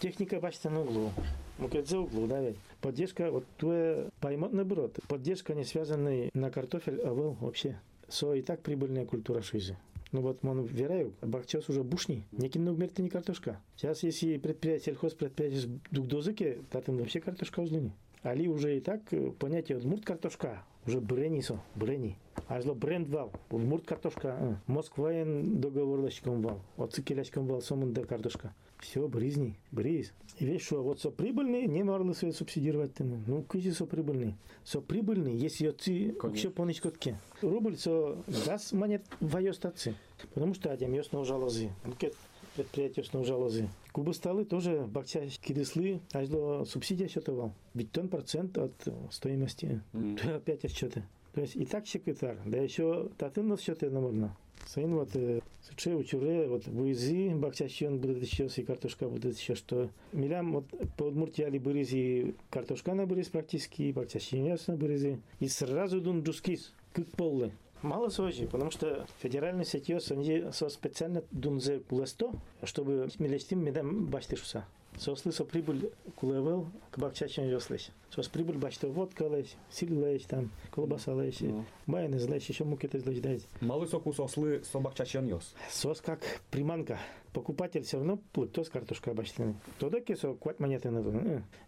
Техника 0.00 0.40
бачите 0.40 0.68
на 0.68 0.82
углу. 0.82 1.12
Мукедзе 1.58 1.98
углу, 1.98 2.26
да 2.26 2.40
ведь. 2.40 2.56
Поддержка, 2.80 3.30
вот 3.30 3.44
твоя 3.56 4.08
поймот 4.20 4.52
наоборот. 4.52 4.98
Поддержка 5.06 5.54
не 5.54 5.64
связанная 5.64 6.30
на 6.34 6.50
картофель, 6.50 7.00
а 7.00 7.14
был 7.14 7.36
вообще. 7.40 7.80
Со 8.08 8.34
и 8.34 8.42
так 8.42 8.62
прибыльная 8.62 9.06
культура 9.06 9.42
жизни. 9.42 9.78
Ну 10.10 10.20
вот, 10.20 10.44
он 10.44 10.64
вераю, 10.64 11.14
бахчас 11.22 11.68
уже 11.68 11.82
бушни. 11.84 12.26
Не 12.32 12.48
кинуг 12.48 12.76
мерти 12.76 13.00
не 13.00 13.08
картошка. 13.08 13.60
Сейчас, 13.76 14.02
если 14.02 14.36
предприятие, 14.36 14.94
сельхозпредприятие 14.94 15.80
дух 15.90 16.06
дозыки, 16.06 16.58
то 16.70 16.80
там 16.82 16.98
вообще 16.98 17.20
картошка 17.20 17.60
узлыни. 17.60 17.92
Али 18.22 18.48
уже 18.48 18.76
и 18.76 18.80
так 18.80 19.00
э, 19.12 19.30
понятие 19.30 19.78
мурт 19.78 20.04
картошка 20.04 20.64
уже 20.86 21.00
бренисо, 21.00 21.60
брени. 21.74 22.16
А 22.48 22.60
зло 22.60 22.74
бренд 22.74 23.08
вал, 23.08 23.32
мурт 23.50 23.86
картошка, 23.86 24.58
Москваен 24.66 25.60
договорлачком 25.60 26.42
вал, 26.42 26.60
оцикелячком 26.76 27.46
вал, 27.46 27.60
сомон 27.60 27.92
да 27.92 28.04
картошка. 28.04 28.54
Все, 28.78 29.06
бризни, 29.06 29.56
бриз. 29.70 30.12
И 30.38 30.44
видишь, 30.44 30.64
что 30.64 30.82
вот 30.82 31.00
со 31.00 31.10
прибыльный, 31.10 31.66
не 31.66 31.84
марлы 31.84 32.14
свои 32.14 32.32
субсидировать 32.32 32.98
Ну, 32.98 33.44
кызи 33.44 33.70
со 33.70 33.86
прибыльный. 33.86 34.34
Со 34.64 34.80
прибыльный, 34.80 35.36
если 35.36 35.68
отцы 35.68 36.16
вообще 36.20 36.50
понич 36.50 36.80
котке. 36.80 37.16
Рубль 37.42 37.76
со 37.76 38.16
газ 38.44 38.72
манет 38.72 39.04
вайо 39.20 39.52
стаци. 39.52 39.94
Потому 40.34 40.54
что 40.54 40.72
адям 40.72 40.92
ясно 40.94 41.24
жалозы. 41.24 41.70
Предприятие 42.56 43.04
сно 43.04 43.24
жалозы. 43.24 43.68
Кубы 43.92 44.12
столы 44.12 44.44
тоже 44.44 44.86
бакча 44.86 45.26
кидыслы, 45.40 46.00
а 46.12 46.24
что 46.24 46.64
субсидия 46.64 47.08
счетовал. 47.08 47.52
Ведь 47.74 47.92
тон 47.92 48.08
процент 48.08 48.58
от 48.58 48.74
стоимости. 49.10 49.82
Mm. 49.92 50.36
Опять 50.36 50.64
отчеты. 50.64 51.04
То 51.32 51.40
есть 51.40 51.56
и 51.56 51.64
так 51.64 51.86
секретарь, 51.86 52.36
да 52.44 52.58
еще 52.58 53.08
татын 53.16 53.56
счеты 53.56 53.88
можно. 53.90 54.36
Sayın 54.66 54.94
вот 54.94 55.10
Сыче 55.62 55.94
учуре 55.94 56.48
вот 56.48 56.66
буйзи 56.66 57.34
бакчащен 57.34 57.98
будет 57.98 58.22
еще 58.22 58.46
и 58.46 58.62
картошка 58.64 59.08
будет 59.08 59.36
еще 59.38 59.54
что. 59.54 59.90
Милям 60.12 60.52
вот 60.52 60.64
по 60.96 61.04
Удмуртии 61.04 61.44
али 61.44 62.34
картошка 62.50 62.94
на 62.94 63.06
бырыз 63.06 63.28
практически, 63.28 63.92
бакчащен 63.92 64.44
ясно 64.44 64.76
бырызи. 64.76 65.20
И 65.40 65.48
сразу 65.48 66.00
дун 66.00 66.22
джускис, 66.22 66.72
как 66.92 67.06
полы. 67.12 67.52
Мало 67.82 68.10
сложи, 68.10 68.46
потому 68.46 68.70
что 68.70 69.06
федеральный 69.20 69.64
сетьёс, 69.64 70.12
они 70.12 70.52
со 70.52 70.68
специально 70.68 71.24
дунзе 71.32 71.80
кулесто, 71.80 72.30
чтобы 72.62 73.10
милестим 73.18 73.64
медам 73.64 74.06
баштышуса. 74.06 74.64
Сослы 74.98 75.32
со 75.32 75.44
прибыль 75.44 75.90
кулевел 76.16 76.66
к 76.90 76.98
бакчачен 76.98 77.48
ёслыш. 77.48 77.90
Сос 78.10 78.28
прибыль 78.28 78.58
башта 78.58 78.88
водка 78.88 79.26
леш, 79.26 79.46
сил 79.70 79.98
леш 79.98 80.24
там, 80.24 80.50
колбаса 80.70 81.14
леш, 81.14 81.38
майонез 81.86 82.28
леш, 82.28 82.44
еще 82.44 82.64
муки 82.64 82.86
ты 82.86 82.98
леш 82.98 83.20
дать. 83.20 83.46
Малый 83.60 83.88
соку 83.88 84.12
сослы 84.12 84.62
со 84.70 84.80
бакчачен 84.80 85.26
ёс. 85.26 85.54
Сос 85.70 86.00
как 86.00 86.20
приманка. 86.50 86.98
Покупатель 87.32 87.82
все 87.82 87.96
равно 87.96 88.18
пут, 88.32 88.52
то 88.52 88.62
с 88.62 88.68
картошка 88.68 89.14
баштаны. 89.14 89.54
Тода 89.78 90.00
кесо 90.00 90.34
кват 90.34 90.60
монеты 90.60 90.90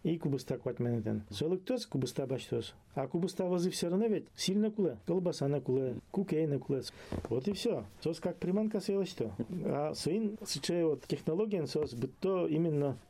И 0.03 0.17
кубуста 0.19 0.59
кват 0.59 0.79
монеты. 0.79 1.23
Солык 1.31 1.63
тос 1.63 1.87
кубуста 1.87 2.27
баштос. 2.27 2.75
А 2.93 3.07
кубуста 3.07 3.45
возы 3.45 3.71
все 3.71 3.89
равно 3.89 4.05
ведь 4.05 4.27
сильно 4.35 4.69
куле. 4.69 4.97
Колбаса 5.07 5.47
на 5.47 5.61
куле, 5.61 5.95
кукей 6.11 6.45
на 6.45 6.59
куле. 6.59 6.83
Вот 7.29 7.47
и 7.47 7.53
все. 7.53 7.83
Сос 8.03 8.19
как 8.19 8.37
приманка 8.37 8.79
свела 8.79 9.05
что. 9.05 9.31
А 9.63 9.93
сын, 9.95 10.37
сейчас 10.45 10.83
вот 10.83 11.07
технология, 11.07 11.65
сос 11.65 11.95
то 12.19 12.47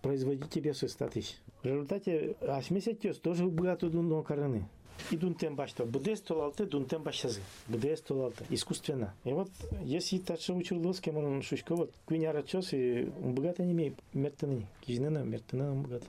именно 0.05 0.37
производитель 0.39 0.89
статись. 0.89 1.37
В 1.63 1.65
результате 1.65 2.35
80 2.41 2.99
тез 2.99 3.17
тоже 3.17 3.45
богато 3.45 3.89
дунно 3.89 4.21
караны. 4.23 4.67
И 5.11 5.17
дунтем 5.17 5.55
башта. 5.55 5.85
Буде 5.85 6.15
столалте, 6.15 6.65
дунтем 6.65 7.03
башазы. 7.03 7.41
Буде 7.67 7.97
столалте. 7.97 8.45
Искусственно. 8.49 9.13
И 9.25 9.33
вот, 9.33 9.49
если 9.83 10.19
тача 10.19 10.53
учил 10.53 10.79
лоскем, 10.79 11.17
он 11.17 11.41
шушко, 11.41 11.75
вот, 11.75 11.91
куиняра 12.05 12.43
чос, 12.43 12.71
и 12.71 13.09
он 13.21 13.35
богато 13.35 13.63
не 13.63 13.73
имеет. 13.73 13.95
Мертвенно. 14.13 14.65
Кижнена, 14.81 15.23
мертвенно, 15.23 15.75
богато. 15.75 16.05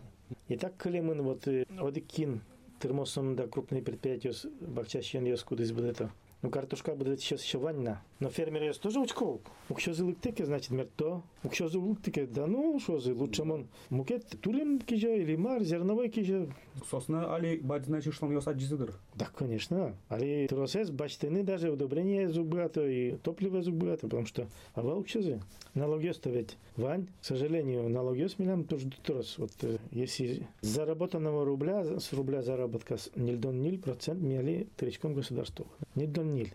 И 0.46 0.56
так, 0.56 0.76
клемен, 0.76 1.22
вот, 1.22 1.48
одикин, 1.48 2.42
термосом, 2.80 3.34
да, 3.34 3.48
крупные 3.48 3.82
предприятия, 3.82 4.32
бахчащен, 4.60 5.24
яскуда 5.24 5.64
из 5.64 5.72
это. 5.72 6.12
Ну, 6.46 6.52
картошка 6.52 6.94
буде 6.94 7.16
сейчас 7.16 7.42
еще 7.42 7.58
ванна. 7.58 8.02
Но 8.20 8.30
фермер 8.30 8.62
есть 8.62 8.80
тоже 8.80 9.00
очков. 9.00 9.40
Якщо 9.68 9.94
зелектики, 9.94 10.44
значит 10.44 10.70
мерто. 10.70 11.22
Якщо 11.42 11.68
зелектики, 11.68 12.24
да 12.26 12.46
ну, 12.46 12.78
что 12.78 13.00
за 13.00 13.14
лучше 13.14 13.44
мон. 13.44 13.66
Мукет 13.90 14.24
турим 14.40 14.78
кижа 14.78 15.08
или 15.08 15.34
мар, 15.34 15.64
зерновой 15.64 16.08
кижа. 16.08 16.46
Сосна 16.88 17.34
али 17.34 17.58
бать 17.58 17.86
значит, 17.86 18.14
что 18.14 18.26
он 18.26 18.32
ее 18.32 18.40
саджизидр. 18.40 18.94
Да, 19.16 19.26
конечно. 19.34 19.96
Али 20.08 20.46
процесс 20.46 20.90
бачтены 20.90 21.42
даже 21.42 21.70
удобрение 21.70 22.28
зубато 22.28 22.86
и 22.86 23.16
топливо 23.16 23.62
зубато, 23.62 24.06
потому 24.06 24.26
что 24.26 24.46
а 24.74 24.82
волчезы. 24.82 25.40
Налогес 25.74 26.20
ведь 26.24 26.56
вань, 26.76 27.08
к 27.20 27.24
сожалению, 27.24 27.88
налогес 27.88 28.38
милям 28.38 28.64
тоже 28.64 28.88
трос. 29.04 29.36
Вот 29.38 29.50
если 29.90 30.46
заработанного 30.60 31.44
рубля, 31.44 31.98
с 31.98 32.12
рубля 32.12 32.40
заработка 32.42 32.96
нильдон 33.16 33.60
ниль 33.60 33.78
процент 33.78 34.22
мели 34.22 34.68
тречком 34.76 35.14
государства. 35.14 35.66
Нильдон 35.96 36.35
ниль. 36.36 36.54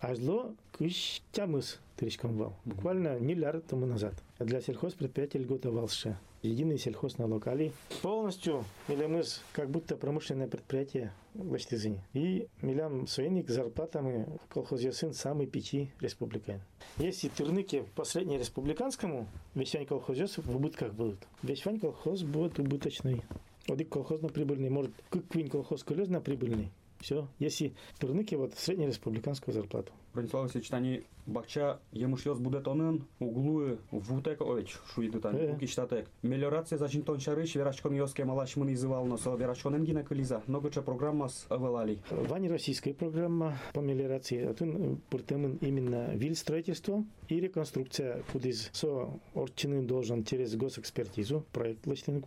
А 0.00 0.14
зло 0.14 0.54
кыш 0.72 1.22
тямыс 1.32 1.78
тречком 1.96 2.36
вал. 2.36 2.56
Буквально 2.64 3.18
миллиард 3.18 3.66
тому 3.66 3.86
назад. 3.86 4.14
А 4.38 4.44
для 4.44 4.60
сельхозпредприятий 4.60 5.40
льгота 5.40 5.70
валше. 5.70 6.18
Единый 6.42 6.78
сельхозналог. 6.78 7.46
Али 7.48 7.70
полностью 8.00 8.64
Милямыс 8.88 9.42
как 9.52 9.68
будто 9.68 9.96
промышленное 9.96 10.48
предприятие 10.48 11.12
в 11.34 11.52
Лаштызине. 11.52 12.02
И 12.14 12.48
Милям 12.62 13.06
Суэник 13.06 13.50
зарплатами 13.50 14.26
колхозясын 14.48 15.12
самый 15.12 15.46
пяти 15.46 15.90
республикан. 16.00 16.62
Если 16.96 17.28
тырныки 17.28 17.84
по 17.94 18.04
среднереспубликанскому, 18.04 19.26
весь 19.54 19.74
вань 19.74 19.84
колхозес 19.84 20.38
в 20.38 20.56
убытках 20.56 20.94
будут. 20.94 21.18
Весь 21.42 21.66
вань 21.66 21.78
колхоз 21.78 22.22
будет 22.22 22.58
убыточный. 22.58 23.22
Один 23.68 23.86
колхоз 23.86 24.22
на 24.22 24.28
прибыльный, 24.28 24.70
может, 24.70 24.92
как 25.10 25.22
колхоз 25.50 25.84
на 26.08 26.22
прибыльный. 26.22 26.70
Все. 27.00 27.28
Если 27.38 27.74
турники, 27.98 28.36
вот 28.36 28.54
среднереспубликанскую 28.56 29.54
зарплату. 29.54 29.92
Бронислав 30.12 30.42
Васильевич, 30.42 31.04
бакча 31.26 31.78
емышлёс 31.92 32.38
буде 32.38 32.60
тонын, 32.60 33.06
углуы 33.20 33.78
вутек 33.90 34.40
овеч, 34.40 34.76
шуиды 34.94 35.20
тан, 35.20 35.36
Э. 35.36 35.54
уки 35.54 35.66
штатек. 35.66 36.08
Мелиорация 36.22 36.78
зачин 36.78 37.04
чарыш, 37.18 37.54
верачкон 37.54 37.94
йоске 37.94 38.24
малашмын 38.24 38.72
изывал, 38.74 39.04
но 39.06 39.16
со 39.16 39.34
верачкон 39.34 39.76
энгина 39.76 40.02
кылиза. 40.02 40.42
Многоча 40.46 40.82
программа 40.82 41.28
с 41.28 41.46
авелали. 41.48 41.98
Вань 42.10 42.48
российская 42.48 42.94
программа 42.94 43.58
по 43.72 43.80
мелиорации. 43.80 44.44
А 44.44 44.54
тут 44.54 45.02
пуртемын 45.10 45.58
именно 45.60 46.14
виль 46.14 46.34
строительство 46.34 47.04
и 47.28 47.40
реконструкция, 47.40 48.22
кудиз 48.32 48.70
со 48.72 49.10
орчины 49.34 49.82
должен 49.82 50.24
через 50.24 50.56
госэкспертизу, 50.56 51.44
проект 51.52 51.86
лачтины, 51.86 52.22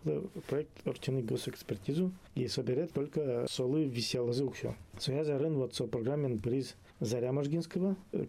проект 0.49 0.87
орчины 0.87 1.21
госэкспертизу, 1.21 2.11
и 2.35 2.47
соберет 2.47 2.93
только 2.93 3.45
солы 3.49 3.85
виселазы 3.85 4.49
все. 4.51 4.75
Сояза 4.97 5.37
рын 5.37 5.55
вот 5.55 5.73
со 5.75 5.87
программен 5.87 6.39
приз 6.39 6.75
Заря 6.99 7.33
Можгинского, 7.33 7.72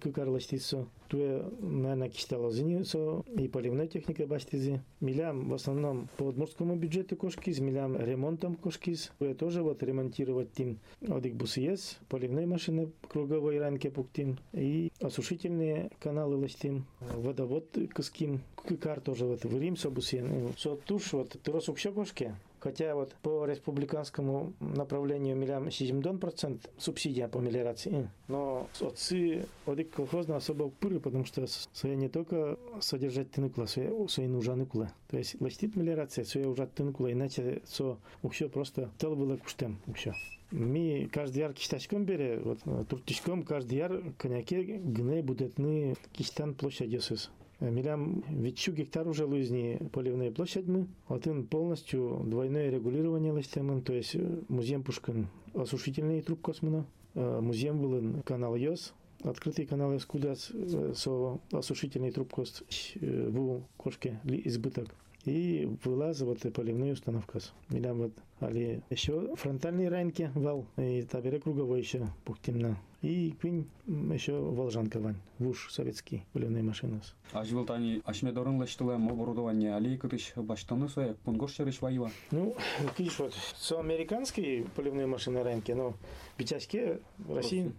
Кыкар 0.00 0.28
Ластицо, 0.28 0.88
Туе, 1.08 1.44
наверное, 1.60 2.08
кишталазыни 2.08 2.82
со 2.82 3.22
и 3.38 3.48
поливной 3.48 3.88
техникой 3.88 4.26
баштизи. 4.26 4.82
Милям 5.00 5.48
в 5.48 5.54
основном 5.54 6.08
по 6.16 6.24
удмуртскому 6.24 6.76
бюджету 6.76 7.16
кошкиз, 7.16 7.58
милям 7.60 7.96
ремонтом 7.96 8.56
кошкиз. 8.56 9.12
Туе 9.18 9.34
тоже 9.34 9.62
вот 9.62 9.82
ремонтировать 9.82 10.52
тим 10.52 10.78
одик 11.06 11.34
бусиес, 11.34 11.98
поливные 12.08 12.46
машины 12.46 12.90
круговой 13.08 13.58
ранке 13.58 13.90
пуктим 13.90 14.38
и 14.52 14.90
осушительные 15.00 15.90
каналы 16.00 16.36
ластим, 16.36 16.86
водовод 17.00 17.76
кыским, 17.94 18.40
кар 18.80 19.00
тоже 19.00 19.26
вот 19.26 19.44
в 19.44 19.60
Рим 19.60 19.76
собусен. 19.76 20.52
Со 20.56 20.76
туш 20.76 21.12
вот 21.12 21.36
тросук 21.42 21.78
кошки, 21.94 22.34
Хотя 22.64 22.94
вот 22.94 23.14
по 23.20 23.44
республиканскому 23.44 24.54
направлению 24.58 25.36
милям 25.36 25.70
7 25.70 26.18
процент 26.18 26.70
субсидия 26.78 27.28
по 27.28 27.36
мелиорации. 27.36 28.08
Но 28.26 28.68
отцы 28.80 29.44
одик 29.66 29.90
колхозно 29.90 30.36
особо 30.36 30.62
упыры, 30.62 30.98
потому 30.98 31.26
что 31.26 31.46
своя 31.46 31.94
не 31.94 32.08
только 32.08 32.58
содержать 32.80 33.30
тыныкла, 33.30 33.66
своя, 33.66 33.90
своя 34.08 34.30
нужа 34.30 34.54
ныкла. 34.54 34.90
То 35.08 35.18
есть 35.18 35.38
ластит 35.42 35.76
мелиорация, 35.76 36.24
своя 36.24 36.48
уже 36.48 36.66
тыныкла, 36.66 37.12
иначе 37.12 37.60
со 37.66 37.98
ухшо 38.22 38.48
просто 38.48 38.90
тел 38.96 39.14
было 39.14 39.36
куштем 39.36 39.78
ухшо. 39.86 40.14
Ми 40.50 41.06
каждый 41.12 41.40
яр 41.40 41.52
киштачком 41.52 42.06
бере, 42.06 42.38
вот 42.38 42.60
туртичком 42.88 43.42
каждый 43.42 43.76
яр 43.76 44.02
коньяке 44.16 44.62
гне 44.62 45.22
будетны 45.22 45.96
киштан 46.12 46.54
площадь 46.54 46.90
ёсыз. 46.90 47.30
Милям 47.60 48.24
вичу 48.28 48.72
гектар 48.72 49.06
уже 49.08 49.24
лузни 49.24 49.78
поливной 49.92 50.30
площадь 50.30 50.66
мы. 50.66 50.86
Атын 51.08 51.46
полностью 51.46 52.22
двойное 52.26 52.70
регулирование 52.70 53.32
ластемын, 53.32 53.82
то 53.82 53.92
есть 53.92 54.16
музеем 54.48 54.82
пушкан 54.82 55.28
осушительный 55.54 56.20
труб 56.20 56.40
космона, 56.42 56.84
музеем 57.14 57.80
был 57.80 58.22
канал 58.24 58.56
Йос, 58.56 58.92
открытый 59.22 59.66
канал 59.66 59.98
куда 60.06 60.34
со 60.34 61.40
осушительный 61.52 62.10
труб 62.10 62.32
кост 62.32 62.62
в 63.00 63.62
кошке 63.76 64.20
избыток. 64.24 64.94
И 65.24 65.66
вылаз 65.84 66.20
вот 66.20 66.40
поливной 66.52 66.92
установка. 66.92 67.38
Милям 67.70 67.98
вот 67.98 68.12
али 68.40 68.82
еще 68.90 69.34
фронтальные 69.36 69.88
ранки 69.88 70.30
вал 70.34 70.66
и 70.76 71.02
табере 71.02 71.40
круговой 71.40 71.80
еще 71.80 72.08
пухтимна 72.24 72.76
и 73.04 73.32
квин 73.32 73.68
еще 73.86 74.32
волжанка 74.32 74.98
вань 74.98 75.16
вуш 75.38 75.70
советский 75.70 76.24
поливной 76.32 76.62
машины 76.62 77.00
а 77.32 77.44
животани 77.44 78.00
ашмедорын 78.06 78.60
лештылем 78.62 79.08
оборудование 79.08 79.74
али 79.74 79.96
кытыш 79.98 80.32
баштаны 80.36 80.88
своя 80.88 81.14
пунгош 81.24 81.52
череш 81.52 81.82
ваива 81.82 82.10
ну 82.30 82.56
киш 82.96 83.18
вот 83.18 83.34
со 83.56 83.80
американские 83.80 84.64
поливные 84.74 85.06
машины 85.06 85.42
ранки 85.42 85.72
но 85.72 85.94
бичашке 86.38 87.00
России. 87.28 87.72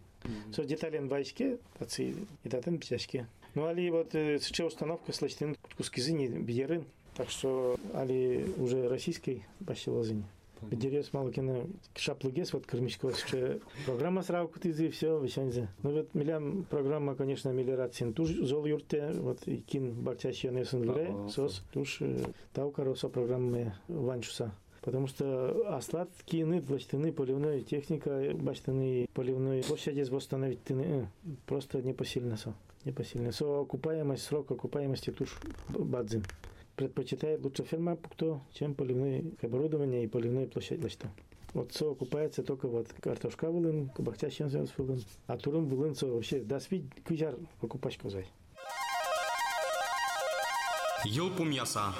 Со 0.53 0.65
детален 0.65 1.07
вайске 1.07 1.59
таци 1.77 2.15
и 2.43 2.49
татен 2.49 2.77
бичашке 2.77 3.27
ну 3.55 3.65
али 3.65 3.89
вот 3.89 4.09
сейчас 4.11 4.73
установка 4.73 5.11
слачтын 5.11 5.55
кускизини 5.77 6.27
биерын 6.27 6.85
так 7.15 7.29
что 7.29 7.79
али 7.93 8.45
уже 8.57 8.89
российской 8.89 9.43
башилазыни 9.59 10.23
Бедерес 10.69 11.13
малкина 11.13 11.67
шаплыгес 11.95 12.53
вот 12.53 12.65
кырмичко 12.65 13.13
ще 13.13 13.59
программа 13.85 14.23
сразу 14.23 14.47
кутизи 14.47 14.89
все 14.89 15.19
вещанзе. 15.19 15.69
Ну 15.83 15.91
вот 15.91 16.13
милям 16.13 16.65
программа 16.69 17.15
конечно 17.15 17.49
мелиорация 17.49 18.11
туж 18.11 18.29
зол 18.29 18.65
юрте 18.65 19.11
вот 19.13 19.47
и 19.47 19.57
кин 19.57 19.93
бартящий 19.93 20.49
несен 20.49 20.89
вре 20.91 21.13
сос 21.29 21.63
туж 21.71 22.01
таукаро 22.53 22.95
со 22.95 23.09
программы 23.09 23.73
ванчуса. 23.87 24.51
Потому 24.81 25.07
что 25.07 25.75
аслат 25.75 26.09
кины 26.25 26.61
властины 26.61 27.11
поливной 27.11 27.61
техника 27.61 28.31
баштаны 28.35 29.07
поливной 29.13 29.63
площади 29.63 30.07
восстановить 30.09 30.63
тыны 30.63 31.09
просто 31.47 31.81
непосильно 31.81 32.37
со. 32.37 32.53
Непосильно. 32.83 33.31
Со 33.31 33.61
окупаемость, 33.61 34.25
срок 34.25 34.51
окупаемости 34.51 35.09
туж 35.09 35.35
бадзин 35.69 36.23
предпочитает 36.75 37.43
лучше 37.43 37.63
ферма 37.63 37.95
пукто, 37.95 38.41
чем 38.53 38.75
поливное 38.75 39.23
оборудование 39.41 40.03
и 40.03 40.07
поливная 40.07 40.47
площадь 40.47 40.83
лачта. 40.83 41.09
Вот 41.53 41.73
со 41.73 41.91
окупается 41.91 42.43
только 42.43 42.67
вот 42.67 42.91
картошка 42.99 43.49
вылын, 43.49 43.89
бахтящий 43.97 44.45
вылын, 44.77 45.01
а 45.27 45.37
турым 45.37 45.67
вылын 45.67 45.95
со 45.95 46.07
вообще 46.07 46.41
даст 46.41 46.69
вид 46.69 46.85
куяр 47.07 47.37
покупать 47.61 47.97
козай. 47.97 48.27
Йолпум 51.05 51.51
яса. 51.51 51.93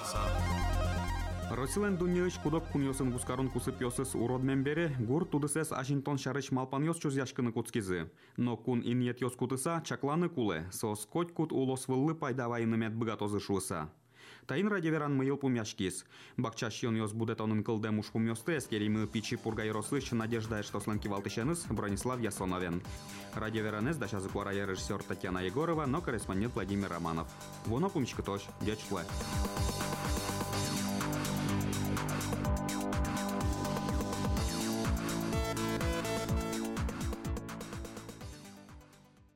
Росилен 1.51 1.95
дуньяыч 1.95 2.33
кудок 2.43 2.65
куньосын 2.71 3.11
гускарун 3.11 3.49
кусып 3.49 3.79
йосыз 3.79 4.15
уродмен 4.15 4.63
бере 4.63 4.95
гур 4.99 5.25
тудысес 5.25 5.71
Ашинтон 5.71 6.17
шарыч 6.17 6.49
малпан 6.51 6.83
йос 6.83 6.97
чуз 6.97 7.15
яшкыны 7.15 7.51
куцкизы. 7.51 8.09
Но 8.35 8.57
кун 8.57 8.81
иньет 8.81 9.21
йос 9.21 9.35
кутыса 9.35 9.83
чакланы 9.85 10.27
куле, 10.27 10.65
сос 10.71 11.05
коть 11.05 11.31
кут 11.31 11.53
улос 11.53 11.87
выллы 11.87 12.15
пайдавайны 12.15 12.75
мет 12.77 12.95
быгатозы 12.95 13.39
шуыса. 13.39 13.91
Таин 14.47 14.67
радиоверан 14.67 15.15
мыйыл 15.15 15.37
пумяшкис. 15.37 16.05
Бакчащион 16.37 16.95
йос 16.95 17.13
будет 17.13 17.41
он 17.41 17.53
инкылдем 17.53 17.97
уж 17.97 18.07
пумьосты, 18.07 18.61
скеримы 18.61 19.07
пичи 19.07 19.37
пургай 19.37 19.71
рослыш, 19.71 20.11
надежда, 20.11 20.61
что 20.61 20.79
сланки 20.79 21.07
валтышеныс, 21.07 21.65
Бронислав 21.69 22.19
Ясоновен. 22.19 22.83
Радиоверанес 23.33 23.97
дача 23.97 24.19
закуара 24.19 24.51
режиссер 24.51 25.01
Татьяна 25.03 25.39
Егорова, 25.39 25.87
но 25.87 25.99
корреспондент 25.99 26.53
Владимир 26.53 26.89
Романов. 26.89 27.27
Воно 27.65 27.89
пумчика 27.89 28.21
тош, 28.21 28.43
дячпле. 28.61 29.01